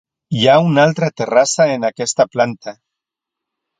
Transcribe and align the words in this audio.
Hi 0.37 0.47
ha 0.47 0.55
una 0.69 0.85
altra 0.91 1.09
terrassa 1.21 1.67
en 1.75 1.87
aquesta 1.93 2.27
planta. 2.37 2.77